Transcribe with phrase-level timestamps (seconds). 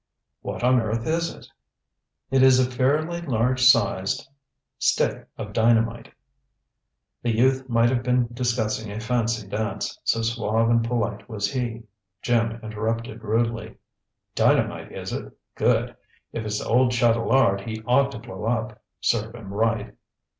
[0.41, 1.47] "What on earth is it?"
[2.31, 4.27] "It is a fairly large sized
[4.79, 6.11] stick of dynamite."
[7.21, 11.83] The youth might have been discussing a fancy dance, so suave and polite was he.
[12.23, 13.75] Jim interrupted rudely.
[14.33, 15.37] "Dynamite, is it?
[15.53, 15.95] Good.
[16.33, 18.81] If it's old Chatelard, he ought to blow up.
[19.01, 19.95] Serve him right."